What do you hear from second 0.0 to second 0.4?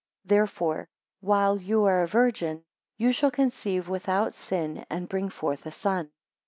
10